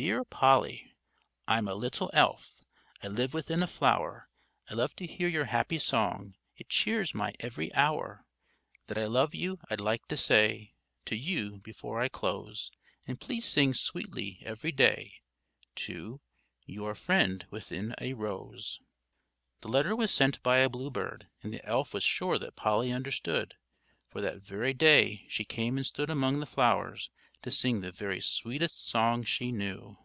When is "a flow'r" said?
3.64-4.28